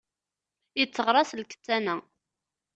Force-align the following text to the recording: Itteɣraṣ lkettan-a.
Itteɣraṣ 0.81 1.29
lkettan-a. 1.39 1.95